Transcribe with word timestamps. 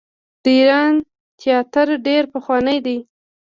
د 0.43 0.45
ایران 0.57 0.93
تیاتر 1.39 1.87
ډیر 2.05 2.23
پخوانی 2.33 2.77
دی. 2.85 2.97